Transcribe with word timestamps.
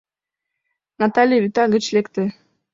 Натали 0.99 1.35
вӱта 1.43 1.63
гыч 1.73 1.85
лекте. 1.95 2.23